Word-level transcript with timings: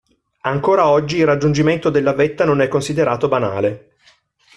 Ancora 0.41 0.89
oggi 0.89 1.17
il 1.17 1.27
raggiungimento 1.27 1.91
della 1.91 2.13
vetta 2.13 2.43
non 2.43 2.59
è 2.61 2.67
considerato 2.67 3.27
banale. 3.27 3.97